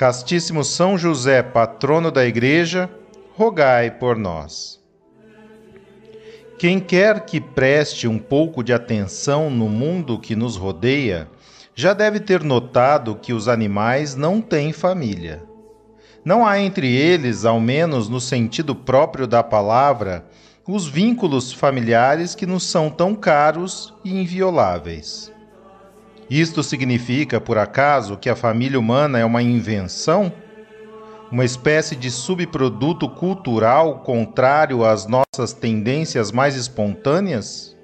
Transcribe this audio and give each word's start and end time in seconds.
Castíssimo 0.00 0.64
São 0.64 0.96
José, 0.96 1.42
patrono 1.42 2.10
da 2.10 2.24
Igreja, 2.24 2.88
rogai 3.36 3.90
por 3.90 4.16
nós. 4.16 4.80
Quem 6.58 6.80
quer 6.80 7.26
que 7.26 7.38
preste 7.38 8.08
um 8.08 8.18
pouco 8.18 8.64
de 8.64 8.72
atenção 8.72 9.50
no 9.50 9.68
mundo 9.68 10.18
que 10.18 10.34
nos 10.34 10.56
rodeia, 10.56 11.28
já 11.74 11.92
deve 11.92 12.18
ter 12.18 12.42
notado 12.42 13.14
que 13.14 13.34
os 13.34 13.46
animais 13.46 14.14
não 14.14 14.40
têm 14.40 14.72
família. 14.72 15.42
Não 16.24 16.46
há 16.46 16.58
entre 16.58 16.90
eles, 16.90 17.44
ao 17.44 17.60
menos 17.60 18.08
no 18.08 18.22
sentido 18.22 18.74
próprio 18.74 19.26
da 19.26 19.42
palavra, 19.42 20.24
os 20.66 20.86
vínculos 20.86 21.52
familiares 21.52 22.34
que 22.34 22.46
nos 22.46 22.64
são 22.64 22.88
tão 22.88 23.14
caros 23.14 23.92
e 24.02 24.18
invioláveis. 24.18 25.30
Isto 26.30 26.62
significa, 26.62 27.40
por 27.40 27.58
acaso, 27.58 28.16
que 28.16 28.28
a 28.30 28.36
família 28.36 28.78
humana 28.78 29.18
é 29.18 29.24
uma 29.24 29.42
invenção? 29.42 30.32
Uma 31.28 31.44
espécie 31.44 31.96
de 31.96 32.08
subproduto 32.08 33.08
cultural 33.08 33.98
contrário 34.04 34.84
às 34.84 35.08
nossas 35.08 35.52
tendências 35.52 36.30
mais 36.30 36.54
espontâneas? 36.54 37.76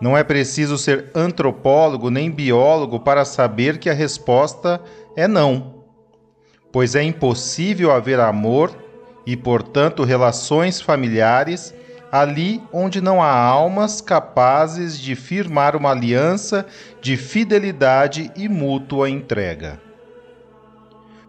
Não 0.00 0.16
é 0.16 0.24
preciso 0.24 0.78
ser 0.78 1.10
antropólogo 1.14 2.08
nem 2.08 2.30
biólogo 2.30 2.98
para 3.00 3.26
saber 3.26 3.76
que 3.76 3.90
a 3.90 3.94
resposta 3.94 4.80
é 5.14 5.28
não. 5.28 5.84
Pois 6.72 6.94
é 6.94 7.02
impossível 7.02 7.92
haver 7.92 8.20
amor 8.20 8.70
e, 9.26 9.36
portanto, 9.36 10.02
relações 10.02 10.80
familiares 10.80 11.74
ali 12.10 12.62
onde 12.72 13.00
não 13.00 13.22
há 13.22 13.32
almas 13.32 14.00
capazes 14.00 14.98
de 14.98 15.14
firmar 15.14 15.76
uma 15.76 15.90
aliança 15.90 16.66
de 17.00 17.16
fidelidade 17.16 18.30
e 18.34 18.48
mútua 18.48 19.10
entrega. 19.10 19.80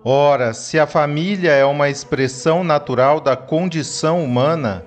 Ora, 0.03 0.53
se 0.53 0.79
a 0.79 0.87
família 0.87 1.51
é 1.51 1.65
uma 1.65 1.89
expressão 1.89 2.63
natural 2.63 3.19
da 3.19 3.35
condição 3.35 4.23
humana, 4.23 4.85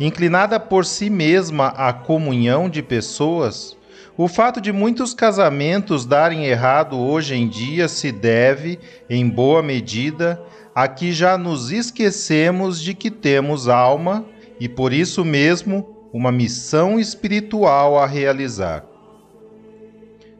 inclinada 0.00 0.58
por 0.58 0.84
si 0.84 1.08
mesma 1.08 1.68
à 1.68 1.92
comunhão 1.92 2.68
de 2.68 2.82
pessoas, 2.82 3.76
o 4.16 4.26
fato 4.26 4.60
de 4.60 4.72
muitos 4.72 5.14
casamentos 5.14 6.04
darem 6.04 6.46
errado 6.46 6.98
hoje 6.98 7.36
em 7.36 7.48
dia 7.48 7.86
se 7.86 8.10
deve, 8.10 8.80
em 9.08 9.28
boa 9.28 9.62
medida, 9.62 10.42
a 10.74 10.88
que 10.88 11.12
já 11.12 11.38
nos 11.38 11.70
esquecemos 11.70 12.80
de 12.80 12.94
que 12.94 13.12
temos 13.12 13.68
alma 13.68 14.24
e 14.60 14.68
por 14.68 14.92
isso 14.92 15.24
mesmo 15.24 15.96
uma 16.12 16.30
missão 16.32 16.98
espiritual 16.98 17.96
a 17.98 18.06
realizar. 18.06 18.84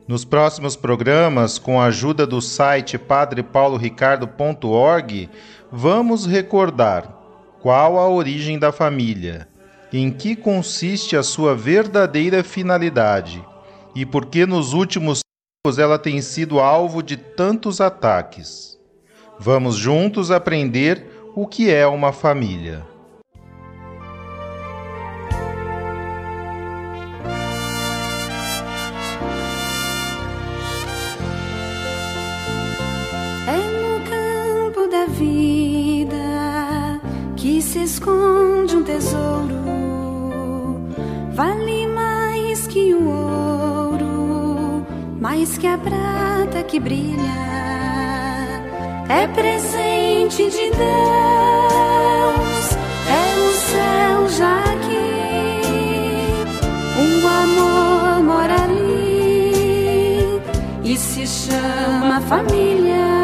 Nos 0.07 0.25
próximos 0.25 0.75
programas, 0.75 1.59
com 1.59 1.79
a 1.81 1.87
ajuda 1.87 2.27
do 2.27 2.41
site 2.41 2.97
padrepauloricardo.org, 2.97 5.29
vamos 5.71 6.25
recordar 6.25 7.15
qual 7.61 7.99
a 7.99 8.09
origem 8.09 8.59
da 8.59 8.73
família, 8.73 9.47
em 9.93 10.11
que 10.11 10.35
consiste 10.35 11.15
a 11.17 11.23
sua 11.23 11.55
verdadeira 11.55 12.43
finalidade 12.43 13.45
e 13.95 14.07
por 14.07 14.25
que 14.27 14.47
nos 14.47 14.73
últimos 14.73 15.21
tempos 15.63 15.79
ela 15.79 15.99
tem 15.99 16.23
sido 16.23 16.59
alvo 16.59 17.03
de 17.03 17.19
tantos 17.19 17.79
ataques. 17.81 18.79
Vamos 19.39 19.77
juntos 19.77 20.31
aprender 20.31 21.07
o 21.35 21.47
que 21.47 21.71
é 21.71 21.87
uma 21.87 22.13
família. 22.13 22.87
Tesouro, 38.99 40.81
vale 41.33 41.87
mais 41.87 42.67
que 42.67 42.95
o 42.95 43.09
ouro, 43.09 44.85
mais 45.21 45.57
que 45.57 45.69
a 45.69 45.79
prata 45.79 46.65
que 46.65 46.81
brilha, 46.81 47.39
é 49.09 49.29
presente 49.29 50.51
de 50.51 50.71
Deus, 50.71 50.79
é 53.07 53.37
o 53.39 53.53
céu 53.71 54.29
já 54.37 54.59
aqui, 54.65 55.13
um 56.99 57.29
amor 57.29 58.25
mora 58.25 58.65
ali 58.65 60.41
e 60.83 60.97
se 60.97 61.25
chama 61.25 62.21
família. 62.23 63.18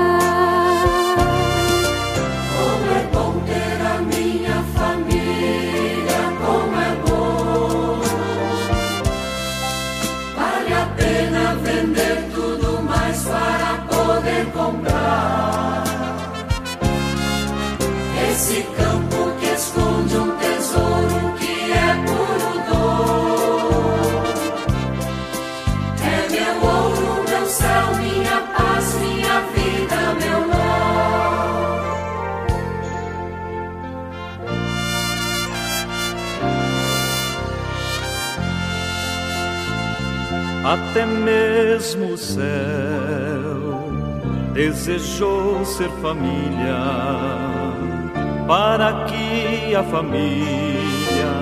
Até 40.74 41.06
mesmo 41.06 42.14
o 42.14 42.18
céu 42.18 42.42
desejou 44.52 45.64
ser 45.64 45.88
família, 46.02 46.82
para 48.46 49.04
que 49.04 49.74
a 49.74 49.82
família 49.84 51.32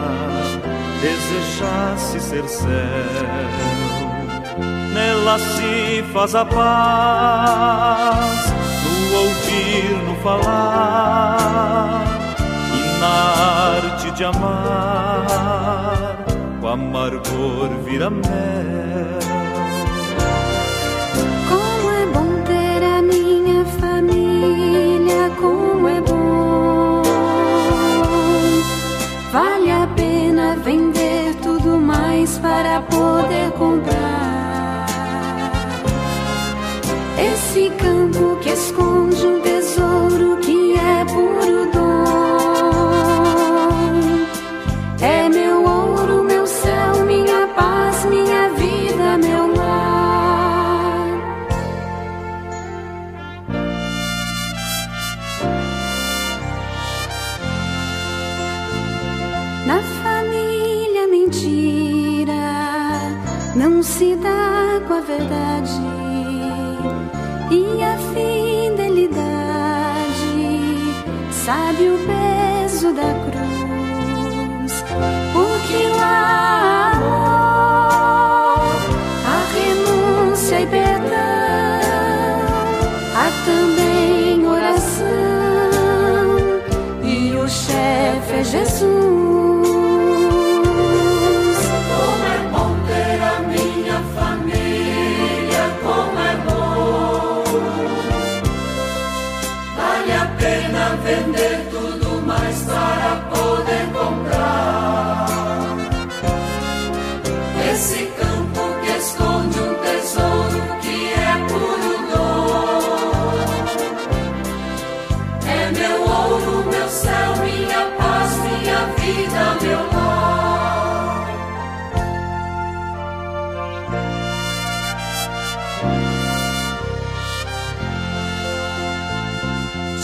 desejasse 1.01 2.21
ser 2.21 2.47
céu. 2.49 2.69
Nela 4.95 5.39
se 5.39 6.05
faz 6.13 6.35
a 6.35 6.45
paz, 6.45 8.53
no 8.85 9.17
ouvir, 9.19 9.97
no 10.07 10.15
falar, 10.23 12.05
e 12.75 12.77
na 13.01 13.15
arte 13.77 14.11
de 14.11 14.25
amar, 14.25 16.25
o 16.63 16.69
amargor 16.69 17.71
vira 17.85 18.11
mel. 18.11 18.82
Poder 33.63 34.02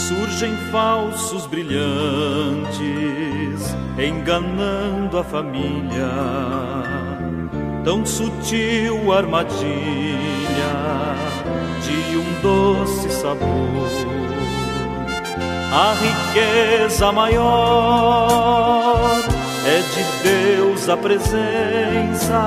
surgem 0.09 0.57
falsos 0.73 1.47
brilhantes, 1.47 1.77
enganando 3.99 5.19
a 5.19 5.25
família. 5.25 6.09
Tão 7.85 8.07
sutil 8.07 9.13
armadilha 9.13 9.67
de 11.83 12.17
um 12.17 12.41
doce 12.41 13.11
sabor. 13.11 13.69
A 15.71 15.95
riqueza 15.95 17.13
maior 17.13 18.31
é 19.67 19.83
de 19.83 20.03
Deus 20.23 20.89
a 20.89 20.97
presença, 20.97 22.41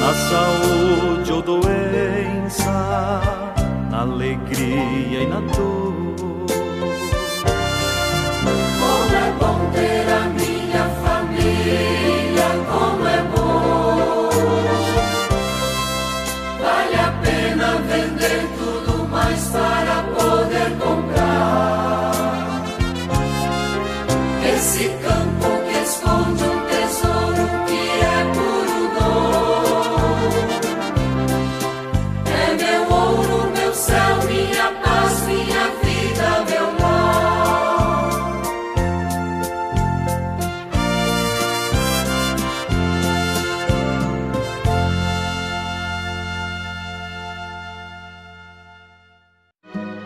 na 0.00 0.14
saúde 0.14 1.32
ou 1.32 1.42
doença, 1.42 3.20
na 3.90 4.02
alegria 4.02 5.22
e 5.22 5.26
na 5.26 5.40
dor. 5.40 6.03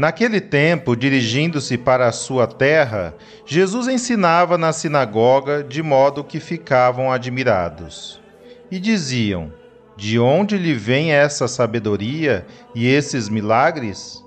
Naquele 0.00 0.40
tempo, 0.40 0.96
dirigindo-se 0.96 1.76
para 1.76 2.06
a 2.06 2.12
sua 2.12 2.46
terra, 2.46 3.14
Jesus 3.44 3.86
ensinava 3.86 4.56
na 4.56 4.72
sinagoga 4.72 5.62
de 5.62 5.82
modo 5.82 6.24
que 6.24 6.40
ficavam 6.40 7.12
admirados. 7.12 8.18
E 8.70 8.80
diziam: 8.80 9.52
De 9.98 10.18
onde 10.18 10.56
lhe 10.56 10.72
vem 10.72 11.12
essa 11.12 11.46
sabedoria 11.46 12.46
e 12.74 12.88
esses 12.88 13.28
milagres? 13.28 14.24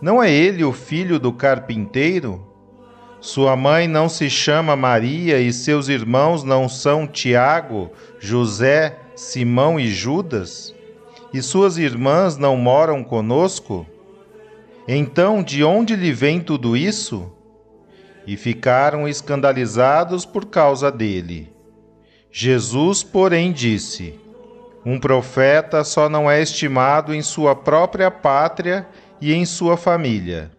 Não 0.00 0.22
é 0.22 0.32
ele 0.32 0.64
o 0.64 0.72
filho 0.72 1.18
do 1.18 1.34
carpinteiro? 1.34 2.42
Sua 3.20 3.54
mãe 3.54 3.86
não 3.86 4.08
se 4.08 4.30
chama 4.30 4.74
Maria 4.74 5.38
e 5.38 5.52
seus 5.52 5.88
irmãos 5.88 6.42
não 6.42 6.66
são 6.66 7.06
Tiago, 7.06 7.90
José, 8.18 8.98
Simão 9.14 9.78
e 9.78 9.86
Judas? 9.86 10.74
E 11.30 11.42
suas 11.42 11.76
irmãs 11.76 12.38
não 12.38 12.56
moram 12.56 13.04
conosco? 13.04 13.86
Então, 14.86 15.42
de 15.42 15.64
onde 15.64 15.96
lhe 15.96 16.12
vem 16.12 16.40
tudo 16.40 16.76
isso? 16.76 17.32
E 18.26 18.36
ficaram 18.36 19.08
escandalizados 19.08 20.24
por 20.26 20.46
causa 20.46 20.90
dele. 20.92 21.52
Jesus, 22.30 23.02
porém, 23.02 23.52
disse: 23.52 24.18
Um 24.84 24.98
profeta 24.98 25.84
só 25.84 26.08
não 26.08 26.30
é 26.30 26.42
estimado 26.42 27.14
em 27.14 27.22
sua 27.22 27.54
própria 27.54 28.10
pátria 28.10 28.86
e 29.20 29.32
em 29.32 29.46
sua 29.46 29.76
família. 29.76 30.50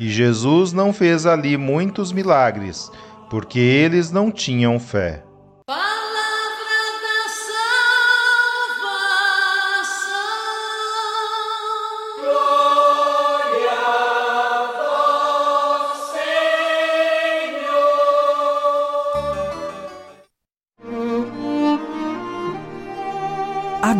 E 0.00 0.08
Jesus 0.08 0.72
não 0.72 0.92
fez 0.92 1.26
ali 1.26 1.56
muitos 1.56 2.10
milagres, 2.10 2.90
porque 3.30 3.60
eles 3.60 4.10
não 4.10 4.32
tinham 4.32 4.80
fé. 4.80 5.22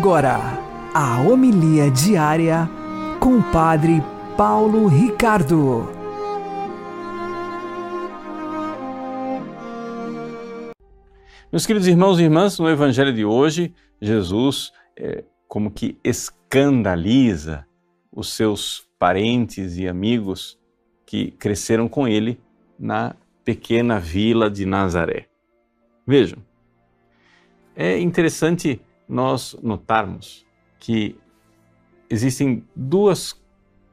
Agora, 0.03 0.37
a 0.93 1.21
homilia 1.21 1.89
diária 1.89 2.69
com 3.21 3.37
o 3.37 3.51
Padre 3.53 4.01
Paulo 4.35 4.87
Ricardo. 4.87 5.87
Meus 11.49 11.65
queridos 11.65 11.87
irmãos 11.87 12.19
e 12.19 12.23
irmãs, 12.23 12.59
no 12.59 12.69
Evangelho 12.69 13.13
de 13.13 13.23
hoje, 13.23 13.73
Jesus 14.01 14.73
é, 14.99 15.23
como 15.47 15.71
que 15.71 15.97
escandaliza 16.03 17.65
os 18.11 18.33
seus 18.33 18.85
parentes 18.99 19.77
e 19.77 19.87
amigos 19.87 20.59
que 21.05 21.31
cresceram 21.31 21.87
com 21.87 22.05
ele 22.05 22.41
na 22.77 23.15
pequena 23.45 24.01
vila 24.01 24.51
de 24.51 24.65
Nazaré. 24.65 25.27
Vejam, 26.05 26.39
é 27.73 27.97
interessante 27.97 28.81
nós 29.13 29.55
notarmos 29.61 30.45
que 30.79 31.15
existem 32.09 32.65
duas 32.75 33.39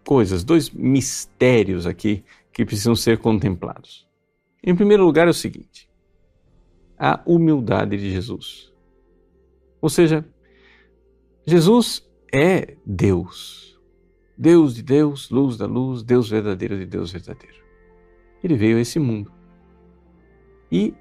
coisas, 0.04 0.42
dois 0.42 0.70
mistérios 0.70 1.86
aqui 1.86 2.24
que 2.52 2.64
precisam 2.64 2.96
ser 2.96 3.18
contemplados. 3.18 4.08
Em 4.64 4.74
primeiro 4.74 5.04
lugar, 5.04 5.26
é 5.26 5.30
o 5.30 5.34
seguinte: 5.34 5.88
a 6.98 7.22
humildade 7.26 7.96
de 7.96 8.10
Jesus. 8.10 8.72
Ou 9.80 9.88
seja, 9.88 10.26
Jesus 11.46 12.08
é 12.32 12.76
Deus. 12.84 13.78
Deus 14.36 14.74
de 14.74 14.82
Deus, 14.82 15.28
luz 15.30 15.58
da 15.58 15.66
luz, 15.66 16.02
Deus 16.02 16.30
verdadeiro 16.30 16.78
de 16.78 16.86
Deus 16.86 17.12
verdadeiro. 17.12 17.56
Ele 18.42 18.56
veio 18.56 18.78
a 18.78 18.80
esse 18.80 18.98
mundo 18.98 19.30
e 20.72 20.94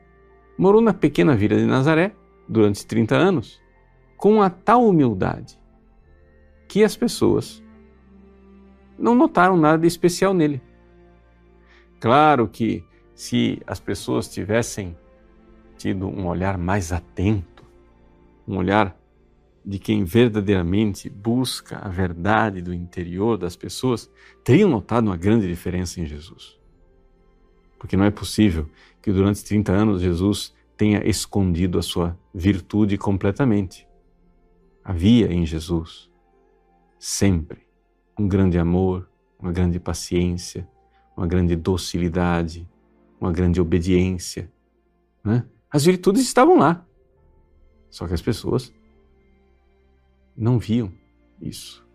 morou 0.57 0.81
na 0.81 0.93
pequena 0.93 1.37
vila 1.37 1.55
de 1.55 1.65
Nazaré 1.65 2.13
durante 2.49 2.85
30 2.85 3.15
anos 3.15 3.61
com 4.19 4.41
a 4.41 4.49
tal 4.49 4.85
humildade 4.85 5.57
que 6.67 6.83
as 6.83 6.95
pessoas 6.95 7.63
não 8.97 9.15
notaram 9.15 9.55
nada 9.55 9.77
de 9.77 9.87
especial 9.87 10.33
nele. 10.33 10.61
Claro 12.01 12.45
que 12.49 12.83
se 13.15 13.61
as 13.65 13.79
pessoas 13.79 14.27
tivessem 14.27 14.95
tido 15.77 16.05
um 16.05 16.27
olhar 16.27 16.57
mais 16.57 16.91
atento, 16.91 17.63
um 18.45 18.57
olhar 18.57 18.93
de 19.65 19.79
quem 19.79 20.03
verdadeiramente 20.03 21.09
busca 21.09 21.77
a 21.77 21.87
verdade 21.87 22.61
do 22.61 22.73
interior 22.73 23.37
das 23.37 23.55
pessoas, 23.55 24.11
teriam 24.43 24.69
notado 24.69 25.07
uma 25.07 25.17
grande 25.17 25.47
diferença 25.47 26.01
em 26.01 26.05
Jesus. 26.05 26.59
Porque 27.77 27.95
não 27.95 28.03
é 28.03 28.11
possível 28.11 28.69
que 29.01 29.13
durante 29.13 29.45
30 29.45 29.71
anos 29.71 30.01
Jesus 30.01 30.53
tenha 30.75 31.07
escondido 31.07 31.79
a 31.79 31.81
sua 31.81 32.19
virtude 32.33 32.97
completamente. 32.97 33.88
Havia 34.89 35.31
em 35.31 35.45
Jesus 35.45 36.09
sempre 36.97 37.59
um 38.17 38.27
grande 38.27 38.57
amor, 38.57 39.07
uma 39.39 39.51
grande 39.51 39.79
paciência, 39.79 40.67
uma 41.15 41.27
grande 41.27 41.55
docilidade, 41.55 42.67
uma 43.21 43.31
grande 43.31 43.61
obediência. 43.61 44.51
Né? 45.23 45.45
As 45.69 45.85
virtudes 45.85 46.23
estavam 46.23 46.57
lá, 46.57 46.83
só 47.91 48.07
que 48.07 48.15
as 48.15 48.21
pessoas 48.23 48.73
não 50.35 50.57
viam 50.57 50.91
isso. 51.39 51.85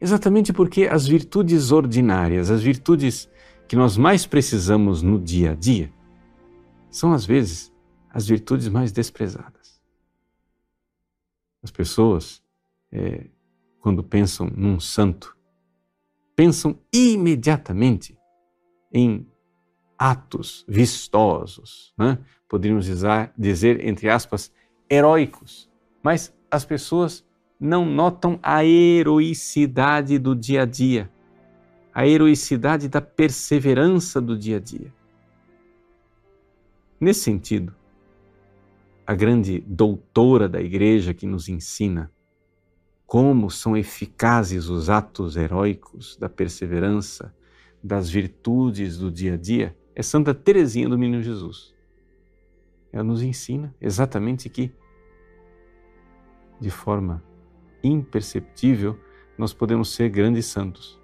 Exatamente 0.00 0.54
porque 0.54 0.84
as 0.84 1.06
virtudes 1.06 1.70
ordinárias, 1.70 2.50
as 2.50 2.62
virtudes 2.62 3.28
que 3.68 3.76
nós 3.76 3.98
mais 3.98 4.24
precisamos 4.24 5.02
no 5.02 5.20
dia 5.20 5.50
a 5.50 5.54
dia, 5.54 5.92
são 6.90 7.12
às 7.12 7.26
vezes 7.26 7.70
as 8.08 8.26
virtudes 8.26 8.70
mais 8.70 8.90
desprezadas. 8.90 9.53
As 11.64 11.70
pessoas, 11.70 12.42
é, 12.92 13.24
quando 13.80 14.04
pensam 14.04 14.52
num 14.54 14.78
santo, 14.78 15.34
pensam 16.36 16.78
imediatamente 16.92 18.18
em 18.92 19.26
atos 19.98 20.62
vistosos, 20.68 21.94
né? 21.96 22.18
poderíamos 22.48 22.86
dizer, 23.38 23.82
entre 23.82 24.10
aspas, 24.10 24.52
heróicos. 24.90 25.70
Mas 26.02 26.34
as 26.50 26.66
pessoas 26.66 27.24
não 27.58 27.86
notam 27.86 28.38
a 28.42 28.62
heroicidade 28.62 30.18
do 30.18 30.36
dia 30.36 30.62
a 30.62 30.66
dia, 30.66 31.10
a 31.94 32.06
heroicidade 32.06 32.88
da 32.88 33.00
perseverança 33.00 34.20
do 34.20 34.36
dia 34.36 34.58
a 34.58 34.60
dia. 34.60 34.92
Nesse 37.00 37.20
sentido, 37.20 37.74
a 39.06 39.14
grande 39.14 39.60
doutora 39.66 40.48
da 40.48 40.60
igreja 40.60 41.12
que 41.12 41.26
nos 41.26 41.48
ensina 41.48 42.10
como 43.06 43.50
são 43.50 43.76
eficazes 43.76 44.68
os 44.68 44.88
atos 44.88 45.36
heróicos 45.36 46.16
da 46.16 46.28
perseverança, 46.28 47.34
das 47.82 48.08
virtudes 48.08 48.96
do 48.98 49.10
dia 49.10 49.34
a 49.34 49.36
dia, 49.36 49.76
é 49.94 50.02
Santa 50.02 50.34
Teresinha 50.34 50.88
do 50.88 50.98
Menino 50.98 51.22
Jesus. 51.22 51.74
Ela 52.90 53.04
nos 53.04 53.22
ensina 53.22 53.74
exatamente 53.80 54.48
que 54.48 54.72
de 56.60 56.70
forma 56.70 57.22
imperceptível, 57.82 58.98
nós 59.36 59.52
podemos 59.52 59.94
ser 59.94 60.08
grandes 60.08 60.46
santos. 60.46 61.00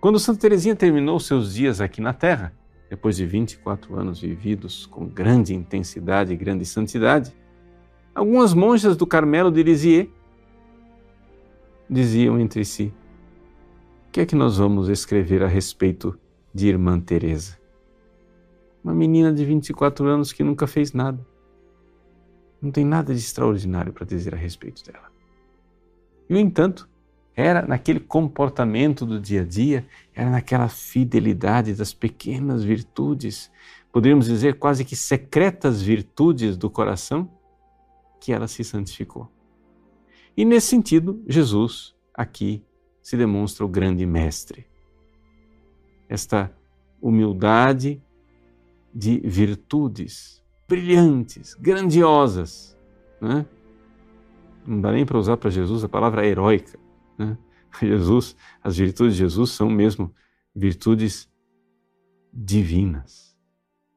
Quando 0.00 0.18
Santa 0.18 0.40
Teresinha 0.40 0.74
terminou 0.74 1.20
seus 1.20 1.54
dias 1.54 1.80
aqui 1.80 2.00
na 2.00 2.12
Terra, 2.12 2.52
depois 2.92 3.16
de 3.16 3.24
24 3.24 3.98
anos 3.98 4.20
vividos 4.20 4.84
com 4.84 5.06
grande 5.06 5.54
intensidade 5.54 6.30
e 6.30 6.36
grande 6.36 6.66
santidade, 6.66 7.34
algumas 8.14 8.52
monjas 8.52 8.98
do 8.98 9.06
Carmelo 9.06 9.50
de 9.50 9.62
Lisieux 9.62 10.10
diziam 11.88 12.38
entre 12.38 12.66
si: 12.66 12.92
O 14.08 14.10
que 14.12 14.20
é 14.20 14.26
que 14.26 14.36
nós 14.36 14.58
vamos 14.58 14.90
escrever 14.90 15.42
a 15.42 15.46
respeito 15.46 16.18
de 16.52 16.68
Irmã 16.68 17.00
Teresa? 17.00 17.58
Uma 18.84 18.92
menina 18.92 19.32
de 19.32 19.42
24 19.42 20.06
anos 20.06 20.30
que 20.30 20.44
nunca 20.44 20.66
fez 20.66 20.92
nada. 20.92 21.26
Não 22.60 22.70
tem 22.70 22.84
nada 22.84 23.14
de 23.14 23.20
extraordinário 23.20 23.94
para 23.94 24.04
dizer 24.04 24.34
a 24.34 24.38
respeito 24.38 24.84
dela. 24.84 25.10
E, 26.28 26.34
no 26.34 26.38
entanto, 26.38 26.86
era 27.34 27.62
naquele 27.66 28.00
comportamento 28.00 29.06
do 29.06 29.18
dia 29.18 29.42
a 29.42 29.44
dia, 29.44 29.86
era 30.14 30.30
naquela 30.30 30.68
fidelidade 30.68 31.74
das 31.74 31.92
pequenas 31.92 32.62
virtudes, 32.62 33.50
poderíamos 33.90 34.26
dizer 34.26 34.58
quase 34.58 34.84
que 34.84 34.94
secretas 34.94 35.80
virtudes 35.80 36.56
do 36.56 36.68
coração, 36.68 37.30
que 38.20 38.32
ela 38.32 38.46
se 38.46 38.62
santificou. 38.62 39.28
E 40.36 40.44
nesse 40.44 40.68
sentido, 40.68 41.22
Jesus 41.26 41.94
aqui 42.14 42.62
se 43.02 43.16
demonstra 43.16 43.64
o 43.64 43.68
grande 43.68 44.06
mestre. 44.06 44.66
Esta 46.08 46.52
humildade 47.00 48.00
de 48.94 49.18
virtudes 49.24 50.42
brilhantes, 50.68 51.54
grandiosas. 51.54 52.76
Né? 53.20 53.44
Não 54.66 54.80
dá 54.80 54.92
nem 54.92 55.04
para 55.04 55.18
usar 55.18 55.36
para 55.36 55.50
Jesus 55.50 55.84
a 55.84 55.88
palavra 55.88 56.26
heróica. 56.26 56.78
Né? 57.26 57.38
Jesus, 57.80 58.36
as 58.62 58.76
virtudes 58.76 59.14
de 59.14 59.20
Jesus 59.20 59.50
são 59.50 59.70
mesmo 59.70 60.14
virtudes 60.54 61.30
divinas, 62.32 63.36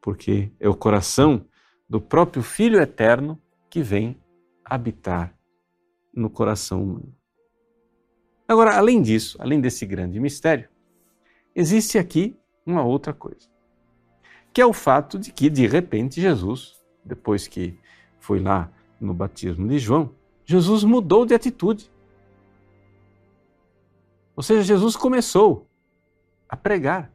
porque 0.01 0.51
é 0.59 0.69
o 0.69 0.75
coração 0.75 1.45
do 1.89 1.99
próprio 1.99 2.41
Filho 2.41 2.79
Eterno 2.79 3.41
que 3.69 3.81
vem 3.81 4.17
habitar 4.63 5.37
no 6.13 6.29
coração 6.29 6.83
humano. 6.83 7.15
Agora, 8.47 8.77
além 8.77 9.01
disso, 9.01 9.37
além 9.39 9.59
desse 9.59 9.85
grande 9.85 10.19
mistério, 10.19 10.69
existe 11.53 11.97
aqui 11.97 12.37
uma 12.65 12.83
outra 12.83 13.13
coisa 13.13 13.55
que 14.55 14.61
é 14.61 14.65
o 14.65 14.71
fato 14.71 15.19
de 15.19 15.33
que, 15.33 15.49
de 15.49 15.67
repente, 15.67 16.21
Jesus, 16.21 16.81
depois 17.03 17.45
que 17.45 17.77
foi 18.21 18.39
lá 18.39 18.71
no 19.01 19.13
batismo 19.13 19.67
de 19.67 19.77
João, 19.77 20.15
Jesus 20.45 20.85
mudou 20.85 21.25
de 21.25 21.33
atitude. 21.33 21.91
Ou 24.35 24.43
seja, 24.43 24.63
Jesus 24.63 24.95
começou 24.95 25.67
a 26.49 26.55
pregar. 26.55 27.11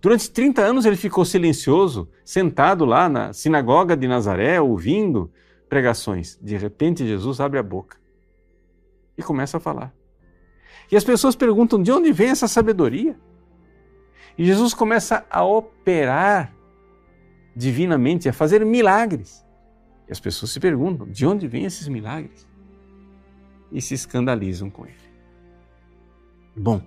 Durante 0.00 0.30
30 0.30 0.62
anos 0.62 0.86
ele 0.86 0.96
ficou 0.96 1.24
silencioso, 1.24 2.08
sentado 2.24 2.84
lá 2.84 3.08
na 3.08 3.32
sinagoga 3.32 3.96
de 3.96 4.06
Nazaré, 4.06 4.60
ouvindo 4.60 5.30
pregações. 5.68 6.38
De 6.40 6.56
repente, 6.56 7.06
Jesus 7.06 7.40
abre 7.40 7.58
a 7.58 7.62
boca 7.62 7.98
e 9.16 9.22
começa 9.22 9.56
a 9.56 9.60
falar. 9.60 9.94
E 10.90 10.96
as 10.96 11.04
pessoas 11.04 11.34
perguntam: 11.34 11.82
de 11.82 11.90
onde 11.90 12.12
vem 12.12 12.28
essa 12.28 12.46
sabedoria? 12.46 13.18
E 14.38 14.44
Jesus 14.44 14.74
começa 14.74 15.24
a 15.30 15.42
operar 15.42 16.54
divinamente, 17.54 18.28
a 18.28 18.32
fazer 18.32 18.64
milagres. 18.64 19.44
E 20.08 20.12
as 20.12 20.20
pessoas 20.20 20.52
se 20.52 20.60
perguntam: 20.60 21.06
de 21.08 21.26
onde 21.26 21.48
vêm 21.48 21.64
esses 21.64 21.88
milagres? 21.88 22.46
E 23.72 23.80
se 23.80 23.94
escandalizam 23.94 24.70
com 24.70 24.86
ele. 24.86 25.05
Bom, 26.58 26.80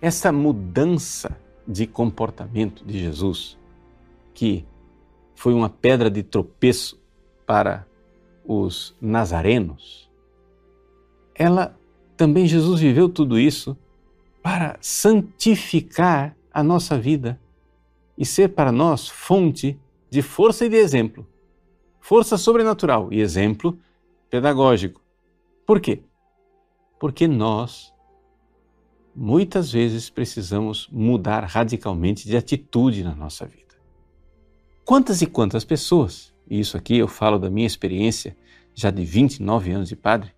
essa 0.00 0.32
mudança 0.32 1.38
de 1.68 1.86
comportamento 1.86 2.84
de 2.86 2.98
Jesus, 2.98 3.58
que 4.32 4.64
foi 5.34 5.52
uma 5.52 5.68
pedra 5.68 6.10
de 6.10 6.22
tropeço 6.22 6.98
para 7.46 7.86
os 8.46 8.96
nazarenos, 8.98 10.10
ela 11.34 11.78
também 12.16 12.46
Jesus 12.46 12.80
viveu 12.80 13.10
tudo 13.10 13.38
isso 13.38 13.76
para 14.42 14.78
santificar 14.80 16.34
a 16.52 16.62
nossa 16.62 16.98
vida 16.98 17.38
e 18.16 18.24
ser 18.24 18.48
para 18.48 18.72
nós 18.72 19.06
fonte 19.06 19.78
de 20.08 20.22
força 20.22 20.64
e 20.64 20.70
de 20.70 20.76
exemplo. 20.76 21.26
Força 22.00 22.38
sobrenatural 22.38 23.12
e 23.12 23.20
exemplo 23.20 23.78
pedagógico. 24.30 25.00
Por 25.66 25.78
quê? 25.78 26.02
Porque 26.98 27.28
nós 27.28 27.91
muitas 29.14 29.70
vezes 29.72 30.08
precisamos 30.08 30.88
mudar 30.90 31.44
radicalmente 31.44 32.26
de 32.26 32.36
atitude 32.36 33.04
na 33.04 33.14
nossa 33.14 33.46
vida. 33.46 33.62
Quantas 34.84 35.22
e 35.22 35.26
quantas 35.26 35.64
pessoas, 35.64 36.34
e 36.48 36.58
isso 36.58 36.76
aqui 36.76 36.98
eu 36.98 37.08
falo 37.08 37.38
da 37.38 37.50
minha 37.50 37.66
experiência 37.66 38.36
já 38.74 38.90
de 38.90 39.04
29 39.04 39.70
anos 39.70 39.88
de 39.88 39.96
padre, 39.96 40.32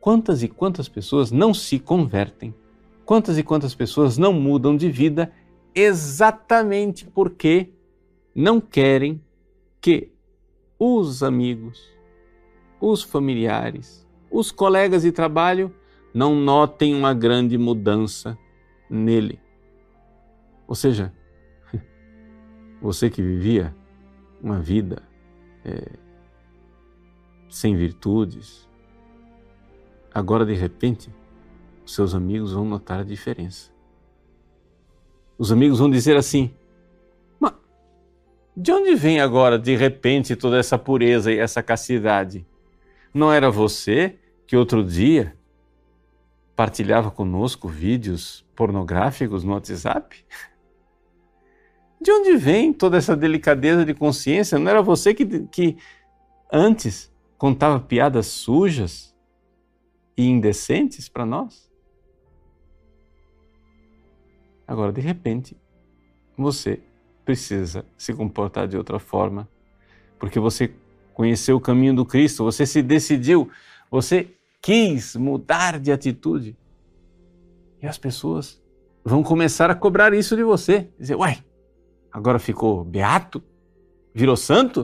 quantas 0.00 0.42
e 0.42 0.48
quantas 0.48 0.88
pessoas 0.88 1.30
não 1.30 1.54
se 1.54 1.78
convertem, 1.78 2.54
quantas 3.04 3.38
e 3.38 3.42
quantas 3.42 3.74
pessoas 3.74 4.18
não 4.18 4.32
mudam 4.32 4.76
de 4.76 4.90
vida 4.90 5.32
exatamente 5.74 7.06
porque 7.06 7.70
não 8.34 8.60
querem 8.60 9.20
que 9.80 10.10
os 10.78 11.22
amigos, 11.22 11.80
os 12.80 13.02
familiares, 13.02 14.06
os 14.30 14.50
colegas 14.50 15.02
de 15.02 15.12
trabalho 15.12 15.72
não 16.12 16.34
notem 16.34 16.94
uma 16.94 17.14
grande 17.14 17.56
mudança 17.56 18.36
nele. 18.88 19.40
Ou 20.66 20.74
seja, 20.74 21.12
você 22.80 23.08
que 23.08 23.22
vivia 23.22 23.74
uma 24.42 24.60
vida 24.60 25.02
é, 25.64 25.92
sem 27.48 27.76
virtudes, 27.76 28.68
agora 30.12 30.44
de 30.44 30.54
repente, 30.54 31.10
seus 31.86 32.14
amigos 32.14 32.52
vão 32.52 32.64
notar 32.64 33.00
a 33.00 33.04
diferença. 33.04 33.70
Os 35.38 35.50
amigos 35.50 35.78
vão 35.78 35.90
dizer 35.90 36.16
assim: 36.16 36.54
Mas 37.40 37.52
De 38.56 38.70
onde 38.72 38.94
vem 38.94 39.20
agora, 39.20 39.58
de 39.58 39.74
repente, 39.74 40.36
toda 40.36 40.58
essa 40.58 40.78
pureza 40.78 41.32
e 41.32 41.38
essa 41.38 41.62
castidade? 41.62 42.46
Não 43.12 43.32
era 43.32 43.50
você 43.50 44.18
que 44.46 44.56
outro 44.56 44.84
dia 44.84 45.36
partilhava 46.62 47.10
conosco 47.10 47.66
vídeos 47.66 48.46
pornográficos 48.54 49.42
no 49.42 49.52
WhatsApp? 49.52 50.24
De 52.00 52.12
onde 52.12 52.36
vem 52.36 52.72
toda 52.72 52.96
essa 52.96 53.16
delicadeza 53.16 53.84
de 53.84 53.92
consciência? 53.92 54.60
Não 54.60 54.70
era 54.70 54.80
você 54.80 55.12
que, 55.12 55.26
que 55.48 55.76
antes 56.52 57.12
contava 57.36 57.80
piadas 57.80 58.28
sujas 58.28 59.12
e 60.16 60.24
indecentes 60.24 61.08
para 61.08 61.26
nós? 61.26 61.68
Agora, 64.64 64.92
de 64.92 65.00
repente, 65.00 65.56
você 66.38 66.80
precisa 67.24 67.84
se 67.96 68.14
comportar 68.14 68.68
de 68.68 68.76
outra 68.76 69.00
forma, 69.00 69.48
porque 70.16 70.38
você 70.38 70.72
conheceu 71.12 71.56
o 71.56 71.60
caminho 71.60 71.96
do 71.96 72.06
Cristo, 72.06 72.44
você 72.44 72.64
se 72.64 72.80
decidiu, 72.82 73.50
você 73.90 74.32
quis 74.62 75.16
mudar 75.16 75.80
de 75.80 75.90
atitude. 75.90 76.56
E 77.82 77.86
as 77.86 77.98
pessoas 77.98 78.62
vão 79.04 79.24
começar 79.24 79.68
a 79.70 79.74
cobrar 79.74 80.14
isso 80.14 80.36
de 80.36 80.44
você. 80.44 80.88
Dizer, 80.98 81.16
uai, 81.16 81.44
agora 82.12 82.38
ficou 82.38 82.84
beato? 82.84 83.42
Virou 84.14 84.36
santo? 84.36 84.82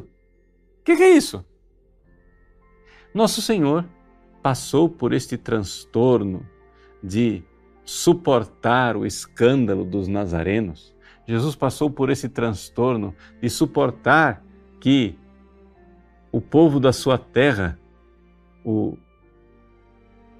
O 0.80 0.84
que, 0.84 0.96
que 0.96 1.02
é 1.02 1.10
isso? 1.10 1.44
Nosso 3.14 3.40
Senhor 3.40 3.88
passou 4.42 4.88
por 4.88 5.12
este 5.12 5.36
transtorno 5.36 6.44
de 7.02 7.44
suportar 7.84 8.96
o 8.96 9.06
escândalo 9.06 9.84
dos 9.84 10.08
nazarenos. 10.08 10.94
Jesus 11.26 11.54
passou 11.54 11.90
por 11.90 12.10
esse 12.10 12.28
transtorno 12.28 13.14
de 13.40 13.48
suportar 13.48 14.42
que 14.80 15.16
o 16.32 16.40
povo 16.40 16.80
da 16.80 16.92
sua 16.92 17.18
terra 17.18 17.78
o 18.64 18.96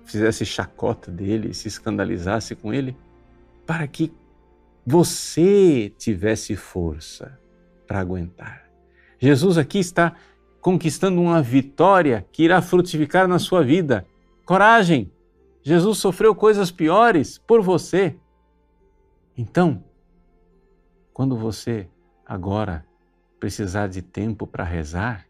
fizesse 0.09 0.45
chacota 0.45 1.11
dele, 1.11 1.53
se 1.53 1.69
escandalizasse 1.69 2.57
com 2.57 2.73
ele, 2.73 2.97
para 3.67 3.87
que 3.87 4.12
você 4.85 5.93
tivesse 5.99 6.57
força 6.57 7.38
para 7.87 8.00
aguentar. 8.00 8.65
Jesus 9.19 9.59
aqui 9.59 9.79
está 9.79 10.15
conquistando 10.62 11.21
uma 11.21 11.43
vitória 11.43 12.27
que 12.33 12.45
irá 12.45 12.62
frutificar 12.62 13.29
na 13.29 13.38
sua 13.38 13.62
vida. 13.62 14.07
Coragem! 14.47 15.12
Jesus 15.62 15.99
sofreu 15.99 16.35
coisas 16.35 16.71
piores 16.71 17.37
por 17.37 17.61
você. 17.61 18.17
Então, 19.37 19.85
quando 21.12 21.37
você 21.37 21.87
agora 22.25 22.87
precisar 23.38 23.88
de 23.88 24.00
tempo 24.00 24.47
para 24.47 24.65
rezar, 24.65 25.27